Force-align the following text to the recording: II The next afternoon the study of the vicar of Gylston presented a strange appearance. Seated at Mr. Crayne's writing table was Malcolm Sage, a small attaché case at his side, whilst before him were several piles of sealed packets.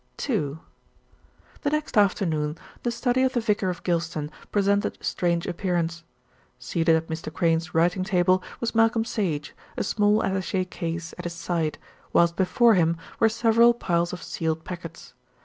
II 0.27 0.57
The 1.61 1.69
next 1.69 1.95
afternoon 1.95 2.57
the 2.81 2.89
study 2.89 3.21
of 3.21 3.33
the 3.33 3.39
vicar 3.39 3.69
of 3.69 3.83
Gylston 3.83 4.31
presented 4.51 4.97
a 4.99 5.03
strange 5.03 5.45
appearance. 5.45 6.03
Seated 6.57 6.95
at 6.95 7.07
Mr. 7.07 7.31
Crayne's 7.31 7.75
writing 7.75 8.03
table 8.03 8.41
was 8.59 8.73
Malcolm 8.73 9.05
Sage, 9.05 9.53
a 9.77 9.83
small 9.83 10.23
attaché 10.23 10.67
case 10.67 11.13
at 11.19 11.25
his 11.25 11.35
side, 11.35 11.77
whilst 12.13 12.35
before 12.35 12.73
him 12.73 12.97
were 13.19 13.29
several 13.29 13.75
piles 13.75 14.11
of 14.11 14.23
sealed 14.23 14.63
packets. 14.63 15.13